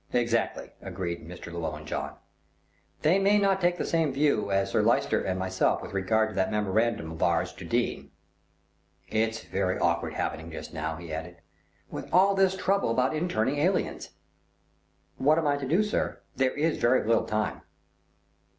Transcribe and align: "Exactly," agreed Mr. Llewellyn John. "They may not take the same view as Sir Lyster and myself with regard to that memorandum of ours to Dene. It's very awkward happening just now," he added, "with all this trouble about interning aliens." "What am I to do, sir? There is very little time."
"Exactly," 0.13 0.71
agreed 0.81 1.23
Mr. 1.27 1.53
Llewellyn 1.53 1.85
John. 1.85 2.15
"They 3.03 3.19
may 3.19 3.37
not 3.37 3.61
take 3.61 3.77
the 3.77 3.85
same 3.85 4.11
view 4.11 4.49
as 4.49 4.71
Sir 4.71 4.81
Lyster 4.81 5.21
and 5.21 5.37
myself 5.37 5.83
with 5.83 5.93
regard 5.93 6.29
to 6.29 6.33
that 6.37 6.49
memorandum 6.49 7.11
of 7.11 7.21
ours 7.21 7.53
to 7.53 7.65
Dene. 7.65 8.09
It's 9.09 9.43
very 9.43 9.77
awkward 9.77 10.13
happening 10.15 10.49
just 10.49 10.73
now," 10.73 10.95
he 10.95 11.13
added, 11.13 11.35
"with 11.91 12.11
all 12.11 12.33
this 12.33 12.55
trouble 12.57 12.89
about 12.89 13.15
interning 13.15 13.59
aliens." 13.59 14.09
"What 15.17 15.37
am 15.37 15.45
I 15.45 15.55
to 15.57 15.67
do, 15.67 15.83
sir? 15.83 16.19
There 16.35 16.57
is 16.57 16.77
very 16.79 17.05
little 17.07 17.25
time." 17.25 17.61